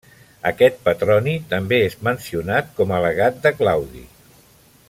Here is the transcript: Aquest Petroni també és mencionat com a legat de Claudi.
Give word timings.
Aquest 0.51 0.79
Petroni 0.87 1.35
també 1.51 1.79
és 1.89 1.97
mencionat 2.09 2.75
com 2.81 2.97
a 2.97 3.05
legat 3.07 3.41
de 3.45 3.57
Claudi. 3.61 4.07